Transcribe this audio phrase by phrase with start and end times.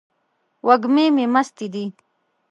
[0.67, 1.85] وږمې هم مستې دي